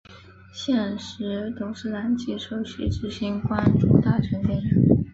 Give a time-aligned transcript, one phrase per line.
[0.51, 5.05] 现时董事长及首席执行官朱大成先生。